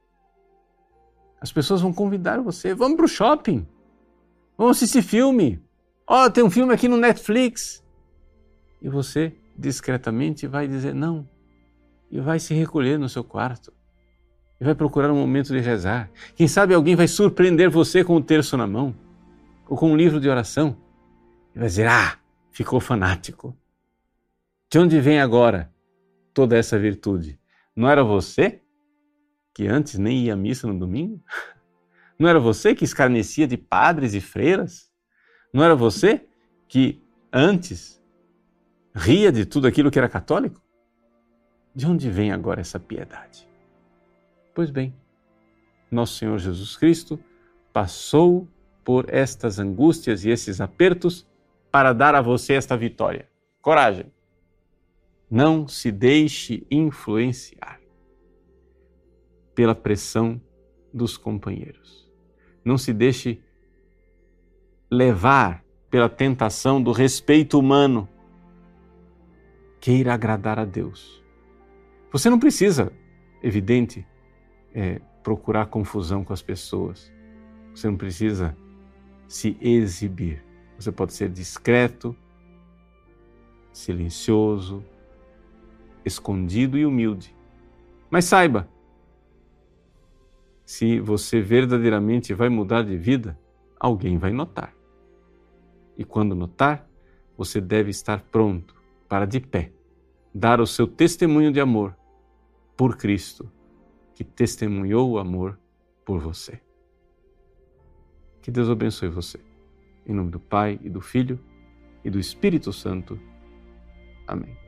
as 1.41 1.51
pessoas 1.51 1.81
vão 1.81 1.93
convidar 1.93 2.41
você, 2.41 2.75
vamos 2.75 2.97
para 2.97 3.07
o 3.07 3.09
shopping. 3.09 3.67
Vamos 4.59 4.79
assistir 4.79 5.03
filme. 5.03 5.63
Ó, 6.05 6.25
oh, 6.25 6.31
tem 6.31 6.43
um 6.43 6.51
filme 6.51 6.75
aqui 6.75 6.89
no 6.89 6.97
Netflix. 6.97 7.85
E 8.83 8.89
você 8.89 9.33
discretamente 9.57 10.49
vai 10.49 10.67
dizer 10.67 10.93
não. 10.93 11.29
E 12.11 12.21
vai 12.21 12.41
se 12.41 12.55
recolher 12.55 12.99
no 12.99 13.09
seu 13.09 13.23
quarto. 13.23 13.73
E 14.61 14.65
vai 14.65 14.75
procurar 14.75 15.13
um 15.13 15.21
momento 15.21 15.53
de 15.53 15.61
rezar. 15.61 16.11
Quem 16.35 16.49
sabe 16.49 16.75
alguém 16.75 16.97
vai 16.97 17.07
surpreender 17.07 17.71
você 17.71 18.03
com 18.03 18.17
o 18.17 18.23
terço 18.23 18.57
na 18.57 18.67
mão. 18.67 18.97
Ou 19.69 19.77
com 19.77 19.93
um 19.93 19.97
livro 19.97 20.21
de 20.21 20.29
oração. 20.29 20.77
E 21.55 21.59
vai 21.61 21.69
dizer: 21.69 21.87
Ah, 21.87 22.19
ficou 22.51 22.81
fanático. 22.81 23.57
De 24.69 24.81
onde 24.81 25.01
vem 25.01 25.21
agora 25.21 25.73
toda 26.35 26.57
essa 26.57 26.77
virtude? 26.77 27.39
Não 27.77 27.89
era 27.89 28.03
você 28.03 28.61
que 29.55 29.69
antes 29.69 29.99
nem 29.99 30.25
ia 30.25 30.35
à 30.35 30.37
missa 30.37 30.67
no 30.67 30.77
domingo? 30.77 31.23
Não 32.19 32.29
era 32.29 32.41
você 32.41 32.75
que 32.75 32.85
escarnecia 32.85 33.47
de 33.47 33.57
padres 33.57 34.13
e 34.13 34.21
freiras? 34.21 34.91
Não 35.53 35.63
era 35.63 35.77
você 35.77 36.27
que 36.67 37.01
antes 37.33 38.03
ria 38.93 39.31
de 39.31 39.47
tudo 39.47 39.67
aquilo 39.69 39.91
que 39.91 39.99
era 39.99 40.09
católico? 40.09 40.61
De 41.75 41.87
onde 41.87 42.11
vem 42.11 42.33
agora 42.33 42.61
essa 42.61 42.81
piedade? 42.81 43.49
Pois 44.53 44.71
bem, 44.71 44.93
nosso 45.91 46.17
Senhor 46.17 46.37
Jesus 46.39 46.77
Cristo 46.77 47.21
passou 47.73 48.49
por 48.85 49.07
estas 49.09 49.61
angústias 49.61 50.25
e 50.25 50.31
esses 50.31 50.61
apertos 50.61 51.25
para 51.71 51.93
dar 51.93 52.15
a 52.17 52.21
você 52.21 52.55
esta 52.55 52.77
vitória. 52.77 53.29
Coragem! 53.63 54.07
Não 55.31 55.69
se 55.69 55.93
deixe 55.93 56.67
influenciar 56.71 57.81
pela 59.55 59.75
pressão 59.75 60.41
dos 60.93 61.17
companheiros. 61.17 62.08
Não 62.69 62.77
se 62.77 62.93
deixe 62.93 63.41
levar 64.91 65.65
pela 65.89 66.07
tentação 66.07 66.83
do 66.83 66.93
respeito 66.93 67.59
humano. 67.59 68.07
Queira 69.81 70.13
agradar 70.13 70.59
a 70.59 70.67
Deus. 70.67 71.25
Você 72.13 72.29
não 72.29 72.39
precisa, 72.39 72.93
evidente, 73.43 74.07
é, 74.75 75.01
procurar 75.23 75.65
confusão 75.65 76.23
com 76.23 76.35
as 76.35 76.43
pessoas. 76.43 77.11
Você 77.75 77.89
não 77.89 77.97
precisa 77.97 78.55
se 79.27 79.57
exibir. 79.63 80.45
Você 80.79 80.93
pode 80.93 81.15
ser 81.15 81.31
discreto, 81.31 82.15
silencioso, 83.73 84.85
escondido 86.05 86.77
e 86.77 86.85
humilde. 86.85 87.35
Mas 88.11 88.27
saiba, 88.27 88.69
se 90.69 91.01
você 91.01 91.41
verdadeiramente 91.41 92.35
vai 92.35 92.51
mudar 92.51 92.83
de 92.83 92.95
vida, 92.95 93.41
alguém 93.81 94.19
vai 94.19 94.35
notar. 94.35 94.75
E 95.97 96.05
quando 96.05 96.35
notar, 96.35 96.87
você 97.39 97.59
deve 97.59 97.89
estar 97.89 98.21
pronto 98.31 98.75
para 99.09 99.25
de 99.25 99.41
pé 99.41 99.73
dar 100.35 100.61
o 100.61 100.67
seu 100.67 100.87
testemunho 100.87 101.51
de 101.51 101.59
amor 101.59 101.97
por 102.77 102.99
Cristo, 102.99 103.51
que 104.15 104.23
testemunhou 104.23 105.11
o 105.11 105.19
amor 105.19 105.59
por 106.05 106.21
você. 106.21 106.61
Que 108.43 108.51
Deus 108.51 108.69
abençoe 108.69 109.09
você. 109.09 109.41
Em 110.05 110.13
nome 110.13 110.31
do 110.31 110.39
Pai 110.39 110.79
e 110.83 110.91
do 110.91 111.01
Filho 111.01 111.41
e 112.05 112.11
do 112.11 112.21
Espírito 112.21 112.75
Santo. 112.75 113.19
Amém. 114.27 114.68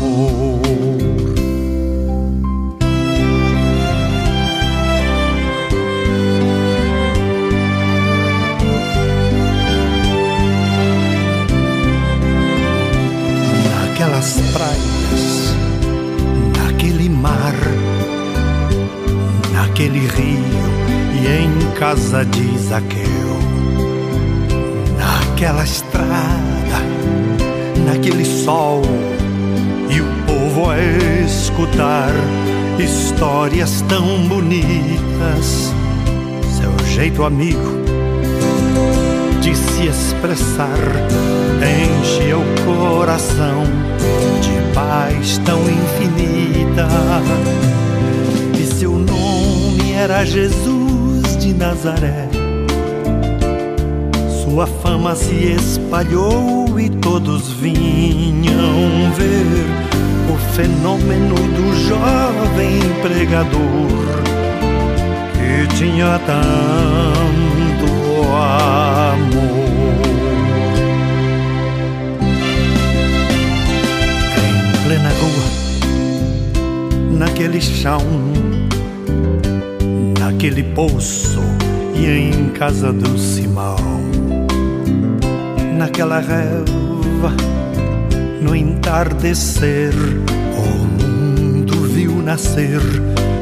Naquelas 14.21 14.39
praias, 14.53 15.55
naquele 16.57 17.09
mar, 17.09 17.55
naquele 19.51 19.99
rio 19.99 20.71
e 21.19 21.27
em 21.27 21.71
casa 21.79 22.23
de 22.25 22.57
Zaqueu 22.59 23.01
naquela 24.97 25.63
estrada, 25.63 26.77
naquele 27.83 28.23
sol, 28.23 28.83
e 29.89 29.99
o 29.99 30.05
povo 30.27 30.69
a 30.69 30.77
escutar 31.25 32.11
histórias 32.77 33.81
tão 33.89 34.27
bonitas. 34.27 35.73
Seu 36.59 36.87
jeito 36.87 37.23
amigo 37.23 37.81
de 39.51 39.57
se 39.57 39.87
expressar 39.87 40.79
enche 41.59 42.33
o 42.33 42.41
coração 42.63 43.63
de 44.41 44.73
paz 44.73 45.37
tão 45.39 45.59
infinita. 45.59 46.87
E 48.57 48.65
seu 48.65 48.91
nome 48.91 49.91
era 49.91 50.23
Jesus 50.25 51.35
de 51.37 51.53
Nazaré. 51.53 52.29
Sua 54.41 54.65
fama 54.65 55.15
se 55.15 55.35
espalhou 55.35 56.79
e 56.79 56.89
todos 56.89 57.51
vinham 57.51 59.11
ver 59.17 59.65
o 60.33 60.37
fenômeno 60.53 61.35
do 61.35 61.75
jovem 61.87 62.79
pregador 63.01 64.21
que 65.33 65.75
tinha 65.75 66.19
tanto 66.25 67.91
amor. 69.21 70.01
Em 74.37 74.85
plena 74.85 75.09
rua, 75.09 75.45
naquele 77.17 77.61
chão, 77.61 78.01
naquele 80.19 80.63
poço 80.63 81.39
e 81.95 82.05
em 82.05 82.49
casa 82.49 82.91
do 82.91 83.17
Simão, 83.17 83.77
naquela 85.77 86.19
relva, 86.19 87.33
no 88.41 88.55
entardecer, 88.55 89.93
o 90.57 91.03
mundo 91.03 91.83
viu 91.93 92.21
nascer 92.21 92.81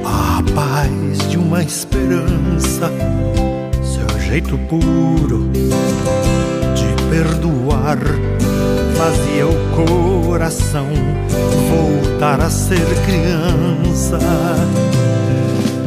a 0.06 0.44
paz 0.54 1.30
de 1.30 1.38
uma 1.38 1.64
esperança 1.64 2.92
jeito 4.30 4.60
puro 4.70 5.50
de 5.50 7.04
perdoar 7.10 7.98
fazia 8.96 9.48
o 9.48 10.24
coração 10.24 10.86
voltar 11.72 12.40
a 12.40 12.50
ser 12.50 12.86
criança. 13.06 14.20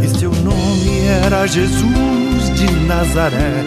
E 0.03 0.09
seu 0.19 0.33
nome 0.33 1.07
era 1.25 1.47
Jesus 1.47 2.51
de 2.57 2.69
Nazaré. 2.87 3.63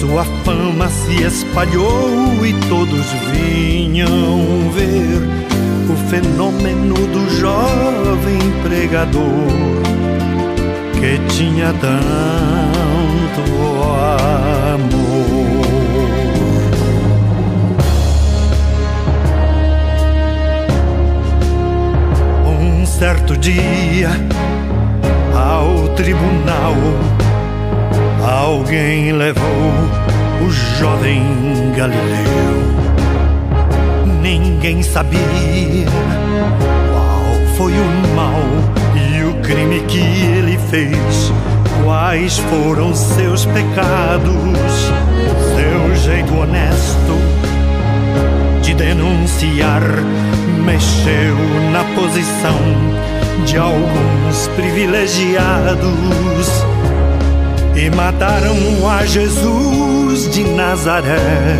Sua 0.00 0.24
fama 0.44 0.88
se 0.88 1.22
espalhou 1.22 2.44
e 2.44 2.52
todos 2.68 3.06
vinham 3.32 4.68
ver 4.72 5.22
o 5.92 6.10
fenômeno 6.10 6.94
do 6.94 7.30
jovem 7.38 8.38
pregador 8.64 10.07
que 11.00 11.18
tinha 11.28 11.72
tanto 11.74 13.40
amor. 14.74 14.98
Um 22.46 22.84
certo 22.84 23.36
dia, 23.36 24.10
ao 25.34 25.88
tribunal, 25.94 26.74
alguém 28.24 29.12
levou 29.12 29.44
o 30.44 30.50
jovem 30.50 31.22
Galileu. 31.76 32.58
Ninguém 34.20 34.82
sabia 34.82 35.86
qual 36.92 37.56
foi 37.56 37.72
o 37.72 38.16
mal 38.16 38.77
crime 39.48 39.80
que 39.88 39.98
ele 39.98 40.58
fez, 40.70 41.32
quais 41.82 42.36
foram 42.36 42.94
seus 42.94 43.46
pecados, 43.46 44.92
seu 45.56 45.96
jeito 45.96 46.34
honesto 46.34 47.16
de 48.60 48.74
denunciar 48.74 49.80
mexeu 50.66 51.34
na 51.72 51.82
posição 51.98 52.58
de 53.46 53.56
alguns 53.56 54.48
privilegiados 54.54 55.86
e 57.74 57.88
mataram 57.88 58.54
a 58.86 59.06
Jesus 59.06 60.28
de 60.30 60.44
Nazaré. 60.44 61.56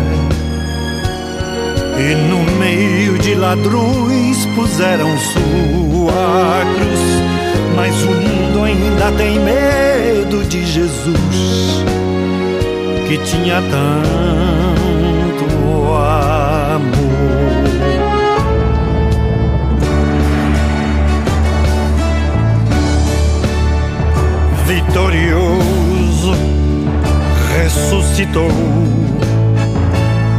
E 1.97 2.13
no 2.29 2.43
meio 2.59 3.17
de 3.17 3.33
ladrões 3.33 4.45
puseram 4.55 5.17
sua 5.17 6.61
cruz 6.77 7.48
mas 7.79 7.95
o 8.03 8.11
mundo 8.11 8.63
ainda 8.65 9.09
tem 9.13 9.39
medo 9.39 10.43
de 10.43 10.65
Jesus, 10.65 11.85
que 13.07 13.17
tinha 13.19 13.61
tanto 13.61 15.45
amor. 15.93 16.89
Vitorioso, 24.67 26.33
ressuscitou. 27.55 28.51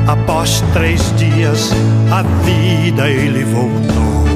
Após 0.06 0.62
três 0.74 1.00
dias, 1.16 1.70
a 2.10 2.22
vida 2.44 3.08
ele 3.08 3.44
voltou 3.44 4.29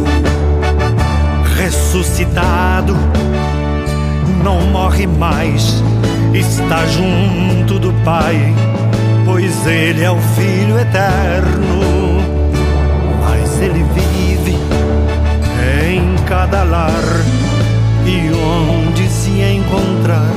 ressuscitado, 1.95 2.97
não 4.43 4.61
morre 4.63 5.07
mais, 5.07 5.81
está 6.33 6.85
junto 6.87 7.79
do 7.79 7.93
Pai, 8.05 8.37
pois 9.25 9.65
Ele 9.65 10.03
é 10.03 10.11
o 10.11 10.19
Filho 10.19 10.77
eterno. 10.77 12.21
Mas 13.21 13.61
Ele 13.61 13.85
vive 13.95 14.57
em 15.87 16.17
cada 16.25 16.65
lar 16.65 16.91
e 18.05 18.33
onde 18.33 19.09
se 19.09 19.31
encontrar 19.31 20.33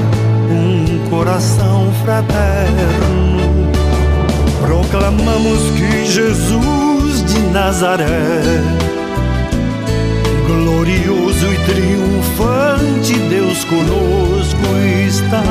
um 0.51 1.09
coração 1.09 1.91
fraterno. 2.03 3.71
Proclamamos 4.61 5.71
que 5.71 6.05
Jesus 6.05 7.25
de 7.25 7.39
Nazaré 7.51 8.51
glorioso 10.47 11.53
e 11.53 11.57
triunfante, 11.65 13.13
Deus 13.29 13.63
conosco 13.65 14.65
está. 15.05 15.43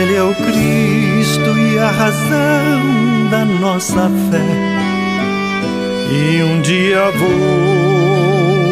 Ele 0.00 0.14
é 0.14 0.22
o 0.22 0.34
Cristo 0.34 1.58
e 1.58 1.78
a 1.78 1.90
razão 1.90 3.28
da 3.30 3.44
nossa 3.44 4.10
fé, 4.30 4.40
e 6.10 6.42
um 6.42 6.60
dia 6.62 7.10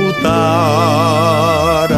voltará. 0.09 1.92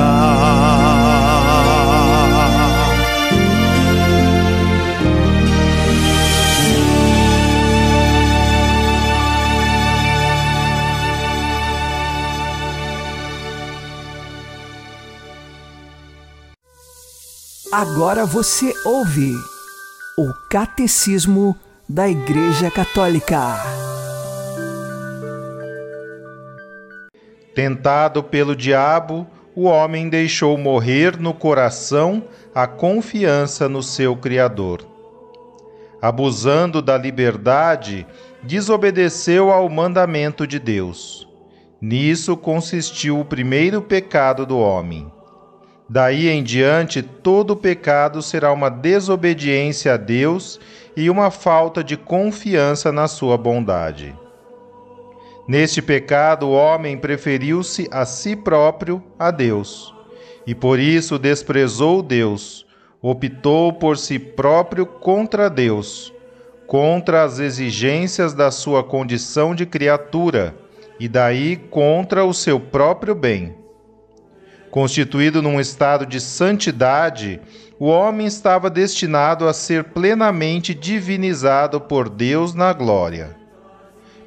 Agora 17.76 18.24
você 18.24 18.72
ouve 18.84 19.32
o 20.16 20.32
Catecismo 20.48 21.56
da 21.88 22.08
Igreja 22.08 22.70
Católica. 22.70 23.36
Tentado 27.52 28.22
pelo 28.22 28.54
diabo, 28.54 29.26
o 29.56 29.64
homem 29.64 30.08
deixou 30.08 30.56
morrer 30.56 31.18
no 31.18 31.34
coração 31.34 32.22
a 32.54 32.68
confiança 32.68 33.68
no 33.68 33.82
seu 33.82 34.14
Criador. 34.14 34.86
Abusando 36.00 36.80
da 36.80 36.96
liberdade, 36.96 38.06
desobedeceu 38.40 39.50
ao 39.50 39.68
mandamento 39.68 40.46
de 40.46 40.60
Deus. 40.60 41.26
Nisso 41.80 42.36
consistiu 42.36 43.18
o 43.18 43.24
primeiro 43.24 43.82
pecado 43.82 44.46
do 44.46 44.60
homem. 44.60 45.10
Daí 45.88 46.28
em 46.28 46.42
diante, 46.42 47.02
todo 47.02 47.54
pecado 47.54 48.22
será 48.22 48.52
uma 48.52 48.70
desobediência 48.70 49.94
a 49.94 49.96
Deus 49.96 50.58
e 50.96 51.10
uma 51.10 51.30
falta 51.30 51.84
de 51.84 51.96
confiança 51.96 52.90
na 52.90 53.06
sua 53.06 53.36
bondade. 53.36 54.14
Neste 55.46 55.82
pecado, 55.82 56.46
o 56.46 56.52
homem 56.52 56.96
preferiu-se 56.96 57.86
a 57.90 58.06
si 58.06 58.34
próprio 58.34 59.02
a 59.18 59.30
Deus, 59.30 59.94
e 60.46 60.54
por 60.54 60.78
isso 60.78 61.18
desprezou 61.18 62.02
Deus, 62.02 62.64
optou 63.02 63.70
por 63.70 63.98
si 63.98 64.18
próprio 64.18 64.86
contra 64.86 65.50
Deus, 65.50 66.14
contra 66.66 67.24
as 67.24 67.38
exigências 67.38 68.32
da 68.32 68.50
sua 68.50 68.82
condição 68.82 69.54
de 69.54 69.66
criatura 69.66 70.54
e 70.98 71.08
daí 71.08 71.56
contra 71.56 72.24
o 72.24 72.32
seu 72.32 72.58
próprio 72.58 73.14
bem. 73.14 73.63
Constituído 74.74 75.40
num 75.40 75.60
estado 75.60 76.04
de 76.04 76.20
santidade, 76.20 77.40
o 77.78 77.86
homem 77.86 78.26
estava 78.26 78.68
destinado 78.68 79.46
a 79.46 79.52
ser 79.52 79.84
plenamente 79.84 80.74
divinizado 80.74 81.80
por 81.80 82.08
Deus 82.08 82.54
na 82.54 82.72
glória. 82.72 83.36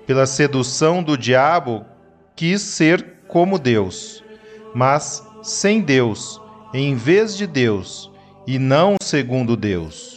Pela 0.06 0.26
sedução 0.26 1.04
do 1.04 1.18
diabo, 1.18 1.86
quis 2.34 2.62
ser 2.62 3.06
como 3.28 3.60
Deus, 3.60 4.24
mas 4.74 5.22
sem 5.44 5.82
Deus, 5.82 6.40
em 6.74 6.96
vez 6.96 7.36
de 7.36 7.46
Deus, 7.46 8.10
e 8.48 8.58
não 8.58 8.96
segundo 9.04 9.58
Deus. 9.58 10.17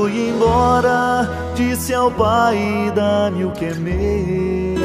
Fui 0.00 0.30
embora, 0.30 1.28
disse 1.54 1.92
ao 1.92 2.10
Pai: 2.10 2.90
dá-me 2.94 3.44
o 3.44 3.50
que 3.50 3.66
é 3.66 3.74
meu, 3.74 4.80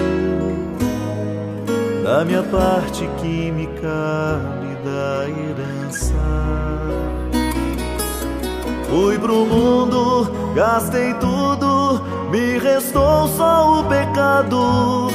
da 2.03 2.25
minha 2.25 2.43
parte 2.43 3.09
que 3.21 3.49
me 3.49 3.65
da 4.83 5.25
herança. 5.29 6.13
Fui 8.89 9.17
pro 9.17 9.45
mundo, 9.45 10.29
gastei 10.53 11.13
tudo, 11.13 12.01
me 12.29 12.57
restou 12.57 13.29
só 13.29 13.79
o 13.79 13.85
pecado. 13.85 15.07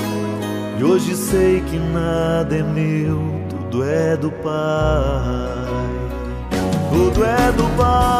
E 0.79 0.83
hoje 0.83 1.15
sei 1.15 1.61
que 1.61 1.79
nada 1.79 2.57
é 2.57 2.63
meu, 2.63 3.21
tudo 3.51 3.85
é 3.85 4.17
do 4.17 4.31
Pai. 4.31 5.61
Tudo 6.91 7.23
é 7.23 7.53
do 7.53 7.65
Pai, 7.77 8.20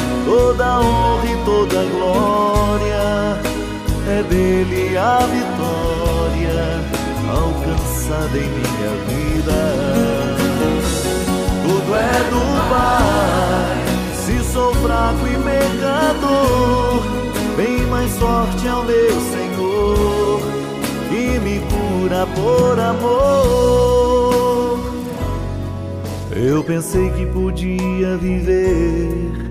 toda 0.41 0.79
honra 0.79 1.25
e 1.25 1.35
toda 1.45 1.83
glória, 1.85 3.37
é 4.07 4.23
dele 4.23 4.97
a 4.97 5.19
vitória 5.19 6.81
alcançada 7.29 8.37
em 8.37 8.49
minha 8.49 8.91
vida. 9.07 9.59
Tudo 11.63 11.95
é 11.95 12.23
do 12.31 12.41
Pai 12.69 13.81
sou 14.51 14.73
fraco 14.75 15.27
e 15.27 15.35
pecador, 15.43 17.03
bem 17.55 17.85
mais 17.87 18.11
forte 18.17 18.67
é 18.67 18.73
o 18.73 18.83
meu 18.83 19.21
Senhor, 19.21 20.41
que 21.07 21.39
me 21.39 21.61
cura 21.69 22.27
por 22.35 22.79
amor. 22.79 23.21
Eu 26.35 26.63
pensei 26.63 27.11
que 27.11 27.25
podia 27.27 28.17
viver 28.17 29.50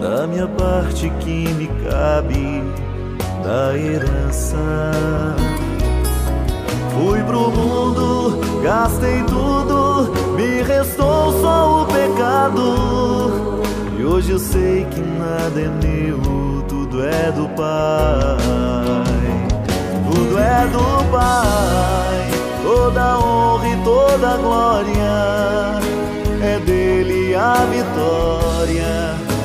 da 0.00 0.26
minha 0.26 0.48
parte 0.48 1.10
que 1.20 1.48
me 1.54 1.68
cabe 1.88 2.62
da 3.44 3.76
herança. 3.76 4.56
Fui 6.94 7.22
pro 7.22 7.50
mundo, 7.50 8.40
gastei 8.62 9.22
tudo, 9.24 10.10
me 10.34 10.62
restou 10.62 11.40
só 11.40 11.82
o 11.82 11.86
pecado. 11.86 13.62
E 13.98 14.04
hoje 14.04 14.32
eu 14.32 14.38
sei 14.38 14.86
que 14.86 15.00
nada 15.00 15.60
é 15.60 15.68
meu, 15.86 16.62
tudo 16.66 17.04
é 17.04 17.30
do 17.32 17.48
Pai. 17.50 18.36
Tudo 20.10 20.38
é 20.38 20.66
do 20.68 21.10
Pai, 21.10 22.30
toda 22.62 23.18
honra 23.18 23.68
e 23.68 23.76
toda 23.84 24.36
glória. 24.38 25.80
É 26.42 26.58
dele 26.64 27.34
a 27.34 27.66
vitória 27.66 29.09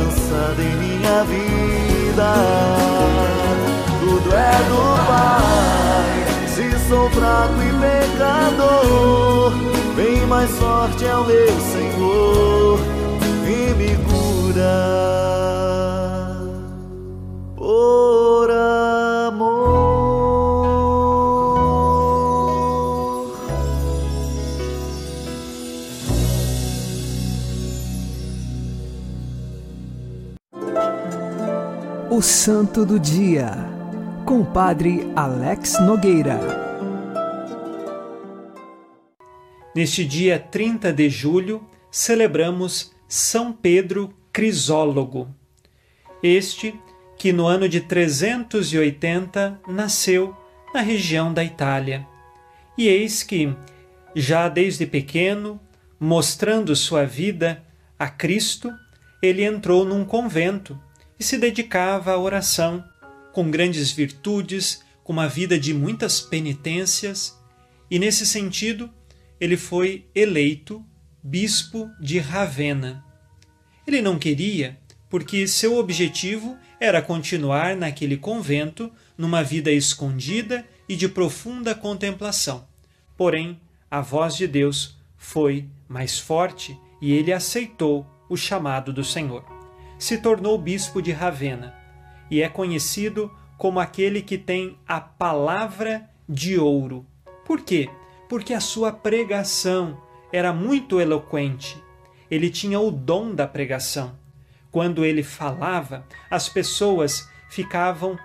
alcançada 0.00 0.62
em 0.62 0.76
minha 0.76 1.24
vida. 1.24 2.34
Tudo 4.00 4.34
é 4.34 4.62
do 4.68 5.06
Pai 5.06 5.60
sou 6.88 7.08
fraco 7.10 7.54
e 7.62 7.70
pecador, 7.80 9.52
bem 9.94 10.26
mais 10.26 10.50
forte 10.50 11.04
é 11.04 11.14
o 11.14 11.24
meu 11.24 11.60
Senhor 11.60 12.80
que 13.44 13.74
me 13.74 13.96
cura 14.08 15.79
O 32.20 32.22
Santo 32.22 32.84
do 32.84 33.00
Dia, 33.00 33.50
com 34.26 34.42
o 34.42 34.44
Padre 34.44 35.10
Alex 35.16 35.80
Nogueira. 35.80 36.38
Neste 39.74 40.04
dia 40.04 40.38
30 40.38 40.92
de 40.92 41.08
julho, 41.08 41.66
celebramos 41.90 42.92
São 43.08 43.54
Pedro 43.54 44.14
Crisólogo. 44.30 45.34
Este 46.22 46.78
que 47.16 47.32
no 47.32 47.46
ano 47.46 47.66
de 47.66 47.80
380 47.80 49.58
nasceu 49.66 50.36
na 50.74 50.82
região 50.82 51.32
da 51.32 51.42
Itália. 51.42 52.06
E 52.76 52.86
eis 52.86 53.22
que, 53.22 53.50
já 54.14 54.46
desde 54.46 54.84
pequeno, 54.84 55.58
mostrando 55.98 56.76
sua 56.76 57.06
vida 57.06 57.64
a 57.98 58.10
Cristo, 58.10 58.70
ele 59.22 59.42
entrou 59.42 59.86
num 59.86 60.04
convento 60.04 60.78
e 61.20 61.24
se 61.24 61.36
dedicava 61.36 62.12
à 62.12 62.18
oração, 62.18 62.82
com 63.30 63.50
grandes 63.50 63.92
virtudes, 63.92 64.82
com 65.04 65.12
uma 65.12 65.28
vida 65.28 65.60
de 65.60 65.74
muitas 65.74 66.18
penitências, 66.18 67.38
e 67.90 67.98
nesse 67.98 68.26
sentido, 68.26 68.90
ele 69.38 69.58
foi 69.58 70.06
eleito 70.14 70.82
bispo 71.22 71.90
de 72.00 72.18
Ravenna. 72.18 73.04
Ele 73.86 74.00
não 74.00 74.18
queria, 74.18 74.78
porque 75.10 75.46
seu 75.46 75.76
objetivo 75.76 76.56
era 76.80 77.02
continuar 77.02 77.76
naquele 77.76 78.16
convento 78.16 78.90
numa 79.18 79.42
vida 79.42 79.70
escondida 79.70 80.66
e 80.88 80.96
de 80.96 81.08
profunda 81.08 81.74
contemplação. 81.74 82.66
Porém, 83.16 83.60
a 83.90 84.00
voz 84.00 84.36
de 84.36 84.46
Deus 84.46 84.96
foi 85.18 85.68
mais 85.86 86.18
forte 86.18 86.78
e 87.02 87.12
ele 87.12 87.32
aceitou 87.32 88.06
o 88.28 88.36
chamado 88.36 88.92
do 88.92 89.04
Senhor. 89.04 89.59
Se 90.00 90.16
tornou 90.16 90.56
bispo 90.56 91.02
de 91.02 91.12
Ravenna 91.12 91.74
e 92.30 92.40
é 92.40 92.48
conhecido 92.48 93.30
como 93.58 93.78
aquele 93.78 94.22
que 94.22 94.38
tem 94.38 94.78
a 94.88 94.98
palavra 94.98 96.08
de 96.26 96.58
ouro. 96.58 97.04
Por 97.44 97.60
quê? 97.60 97.90
Porque 98.26 98.54
a 98.54 98.60
sua 98.60 98.90
pregação 98.90 100.00
era 100.32 100.54
muito 100.54 101.02
eloquente. 101.02 101.76
Ele 102.30 102.48
tinha 102.48 102.80
o 102.80 102.90
dom 102.90 103.34
da 103.34 103.46
pregação. 103.46 104.18
Quando 104.70 105.04
ele 105.04 105.22
falava, 105.22 106.06
as 106.30 106.48
pessoas 106.48 107.28
ficavam 107.50 108.18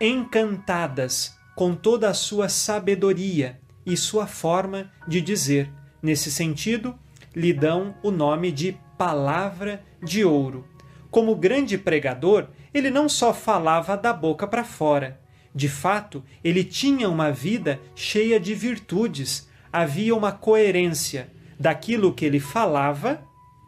encantadas 0.00 1.38
com 1.54 1.76
toda 1.76 2.08
a 2.10 2.14
sua 2.14 2.48
sabedoria 2.48 3.60
e 3.86 3.96
sua 3.96 4.26
forma 4.26 4.90
de 5.06 5.20
dizer. 5.20 5.70
Nesse 6.02 6.32
sentido, 6.32 6.98
lhe 7.32 7.52
dão 7.52 7.94
o 8.02 8.10
nome 8.10 8.50
de 8.50 8.76
Palavra 8.98 9.80
de 10.02 10.24
Ouro. 10.24 10.73
Como 11.14 11.36
grande 11.36 11.78
pregador, 11.78 12.48
ele 12.74 12.90
não 12.90 13.08
só 13.08 13.32
falava 13.32 13.96
da 13.96 14.12
boca 14.12 14.48
para 14.48 14.64
fora. 14.64 15.20
De 15.54 15.68
fato, 15.68 16.24
ele 16.42 16.64
tinha 16.64 17.08
uma 17.08 17.30
vida 17.30 17.80
cheia 17.94 18.40
de 18.40 18.52
virtudes, 18.52 19.48
havia 19.72 20.12
uma 20.12 20.32
coerência 20.32 21.30
daquilo 21.56 22.12
que 22.12 22.24
ele 22.24 22.40
falava 22.40 23.22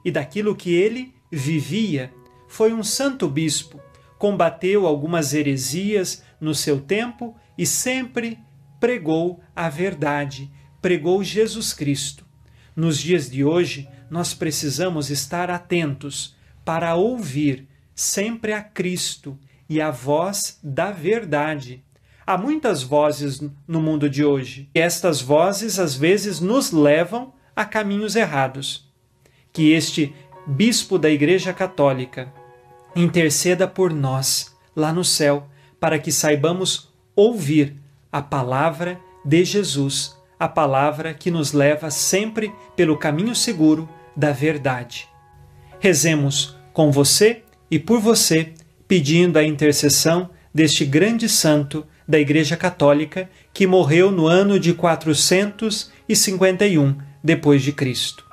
e 0.05 0.11
daquilo 0.11 0.57
que 0.57 0.75
ele 0.75 1.15
vivia. 1.31 2.13
Foi 2.49 2.73
um 2.73 2.83
santo 2.83 3.29
bispo, 3.29 3.81
combateu 4.19 4.85
algumas 4.85 5.33
heresias 5.33 6.25
no 6.41 6.53
seu 6.53 6.81
tempo 6.81 7.37
e 7.57 7.65
sempre 7.65 8.41
pregou 8.81 9.41
a 9.55 9.69
verdade, 9.69 10.51
pregou 10.83 11.23
Jesus 11.23 11.73
Cristo. 11.73 12.27
Nos 12.75 12.99
dias 12.99 13.31
de 13.31 13.45
hoje, 13.45 13.89
nós 14.11 14.35
precisamos 14.35 15.11
estar 15.11 15.49
atentos 15.49 16.35
para 16.67 16.97
ouvir 16.97 17.69
sempre 17.95 18.53
a 18.53 18.61
Cristo 18.61 19.39
e 19.69 19.81
a 19.81 19.93
voz 19.93 20.59
da 20.61 20.91
verdade. 20.91 21.85
Há 22.27 22.37
muitas 22.37 22.83
vozes 22.83 23.41
no 23.69 23.81
mundo 23.81 24.11
de 24.11 24.25
hoje, 24.25 24.69
e 24.75 24.81
estas 24.81 25.21
vozes 25.21 25.79
às 25.79 25.95
vezes 25.95 26.41
nos 26.41 26.73
levam 26.73 27.33
a 27.55 27.65
caminhos 27.65 28.17
errados. 28.17 28.93
Que 29.53 29.73
este 29.75 30.13
bispo 30.45 30.99
da 30.99 31.09
Igreja 31.09 31.53
Católica 31.53 32.33
interceda 32.97 33.69
por 33.69 33.93
nós 33.93 34.53
lá 34.75 34.93
no 34.93 35.05
céu, 35.05 35.49
para 35.79 36.01
que 36.01 36.11
saibamos 36.11 36.93
ouvir 37.15 37.77
a 38.11 38.21
palavra 38.21 39.01
de 39.25 39.45
Jesus, 39.45 40.17
a 40.37 40.49
palavra 40.49 41.15
que 41.15 41.31
nos 41.31 41.53
leva 41.53 41.93
sempre 41.93 42.53
pelo 42.75 42.99
caminho 42.99 43.37
seguro 43.37 43.89
da 44.17 44.33
verdade. 44.33 45.09
Rezemos 45.79 46.56
com 46.77 46.93
você 46.93 47.41
e 47.71 47.79
por 47.79 48.01
você, 48.01 48.49
pedindo 48.87 49.39
a 49.39 49.43
intercessão 49.43 50.29
deste 50.53 50.85
grande 50.85 51.27
santo 51.27 51.87
da 52.07 52.21
Igreja 52.21 52.55
Católica 52.55 53.31
que 53.55 53.67
morreu 53.67 54.11
no 54.11 54.27
ano 54.27 54.61
de 54.61 54.75
451 54.75 56.99
depois 57.25 57.63
de 57.63 57.73
Cristo. 57.73 58.27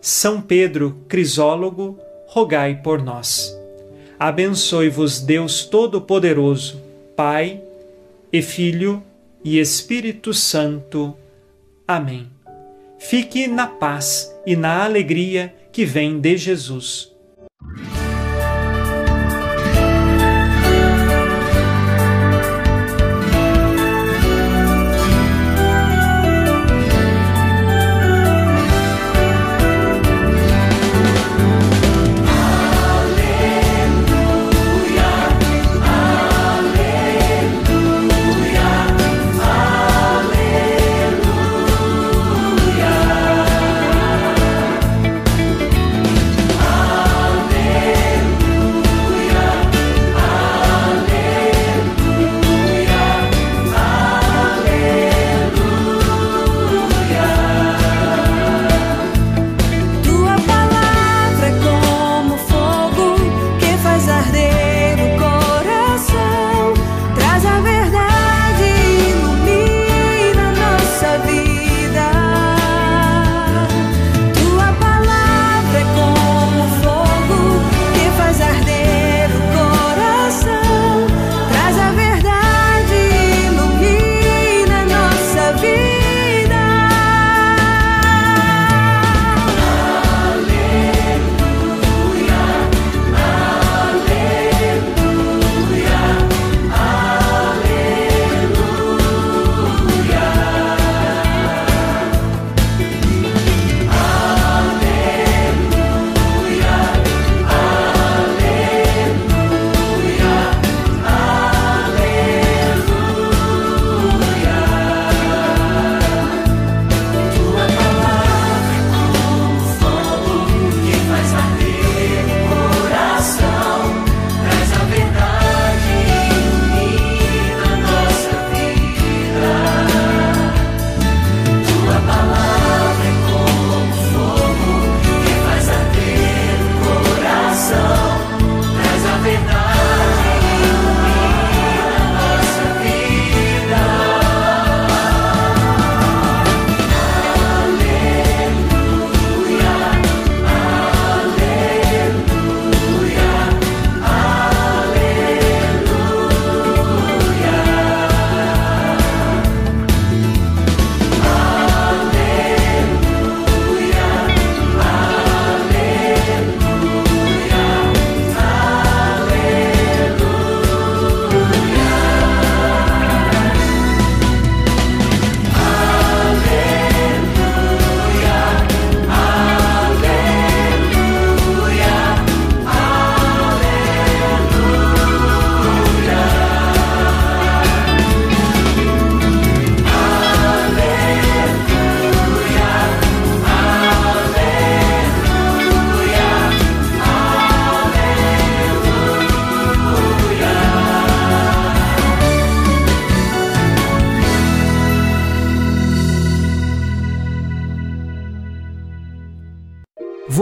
São 0.00 0.40
Pedro 0.40 0.98
Crisólogo, 1.06 1.96
rogai 2.26 2.82
por 2.82 3.00
nós. 3.00 3.56
Abençoe-vos 4.18 5.20
Deus 5.20 5.64
Todo-Poderoso, 5.64 6.82
Pai 7.14 7.62
e 8.32 8.42
Filho 8.42 9.00
e 9.44 9.60
Espírito 9.60 10.34
Santo. 10.34 11.16
Amém. 11.86 12.26
Fique 12.98 13.46
na 13.46 13.68
paz 13.68 14.34
e 14.44 14.56
na 14.56 14.82
alegria 14.82 15.54
que 15.70 15.84
vem 15.84 16.18
de 16.18 16.36
Jesus. 16.36 17.13
Thank 17.66 17.96
you. 17.98 18.03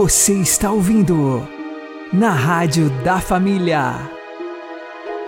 Você 0.03 0.33
está 0.33 0.69
ouvindo 0.69 1.47
na 2.11 2.31
Rádio 2.31 2.89
da 3.05 3.21
Família. 3.21 3.93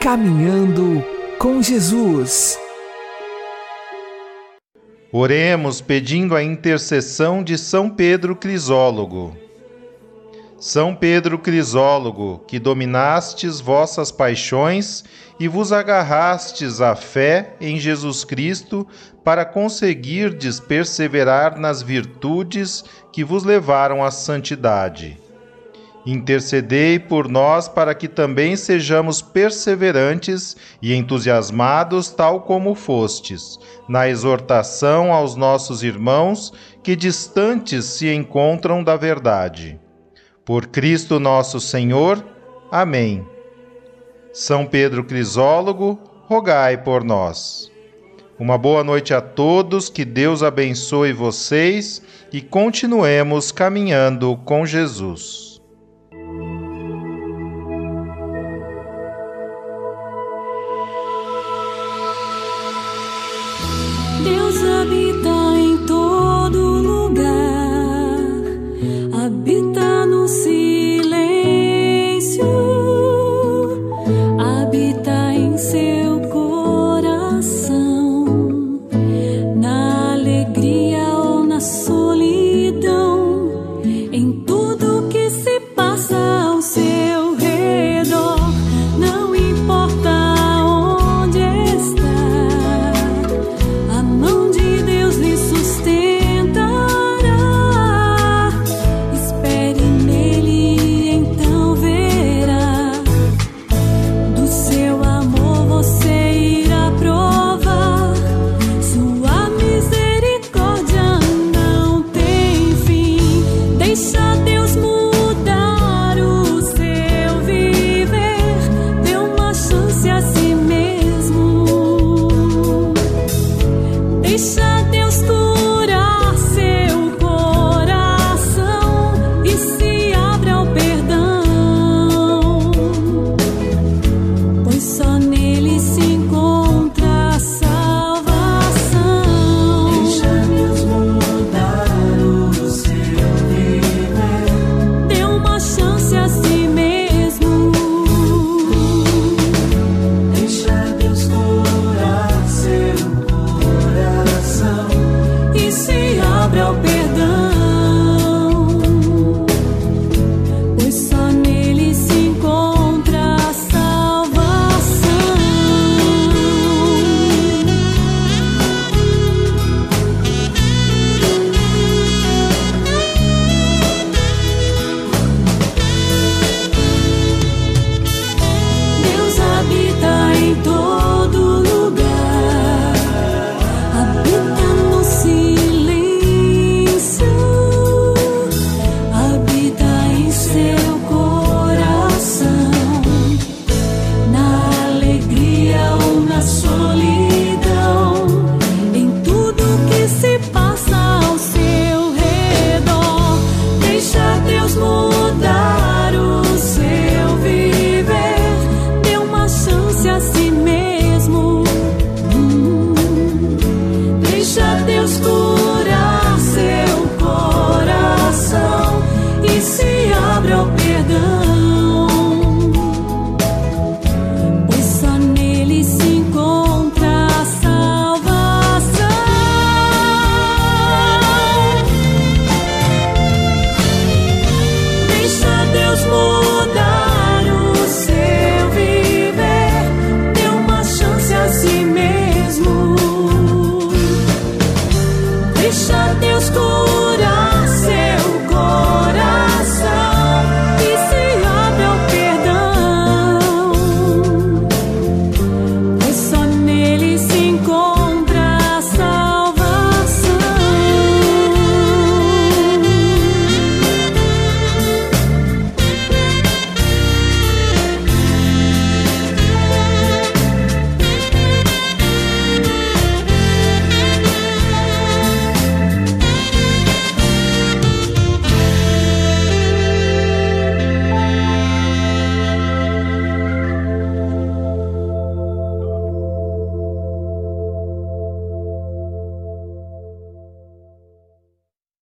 Caminhando 0.01 1.01
com 1.39 1.61
Jesus. 1.61 2.59
Oremos 5.13 5.79
pedindo 5.79 6.35
a 6.35 6.43
intercessão 6.43 7.41
de 7.41 7.57
São 7.57 7.89
Pedro 7.89 8.35
Crisólogo. 8.35 9.44
São 10.57 10.95
Pedro 10.95 11.37
Crisólogo, 11.37 12.41
que 12.47 12.59
dominastes 12.59 13.59
vossas 13.59 14.09
paixões 14.09 15.03
e 15.37 15.49
vos 15.49 15.73
agarrastes 15.73 16.79
à 16.79 16.95
fé 16.95 17.55
em 17.59 17.77
Jesus 17.77 18.23
Cristo 18.23 18.87
para 19.21 19.43
conseguirdes 19.43 20.61
perseverar 20.61 21.59
nas 21.59 21.81
virtudes 21.81 22.85
que 23.11 23.21
vos 23.21 23.43
levaram 23.43 24.01
à 24.01 24.09
santidade. 24.09 25.17
Intercedei 26.05 26.99
por 26.99 27.27
nós 27.27 27.67
para 27.67 27.93
que 27.93 28.07
também 28.07 28.55
sejamos 28.55 29.21
perseverantes 29.21 30.55
e 30.81 30.93
entusiasmados, 30.93 32.11
tal 32.11 32.41
como 32.41 32.75
fostes, 32.75 33.59
na 33.89 34.07
exortação 34.07 35.11
aos 35.11 35.35
nossos 35.35 35.83
irmãos 35.83 36.53
que 36.81 36.95
distantes 36.95 37.83
se 37.85 38.07
encontram 38.07 38.81
da 38.81 38.95
verdade 38.95 39.79
por 40.45 40.67
Cristo 40.67 41.19
nosso 41.19 41.59
Senhor. 41.59 42.23
Amém. 42.71 43.25
São 44.31 44.65
Pedro 44.65 45.03
Crisólogo, 45.03 45.99
rogai 46.27 46.77
por 46.77 47.03
nós. 47.03 47.71
Uma 48.37 48.57
boa 48.57 48.83
noite 48.83 49.13
a 49.13 49.21
todos, 49.21 49.89
que 49.89 50.05
Deus 50.05 50.43
abençoe 50.43 51.13
vocês 51.13 52.01
e 52.31 52.41
continuemos 52.41 53.51
caminhando 53.51 54.37
com 54.45 54.65
Jesus. 54.65 55.54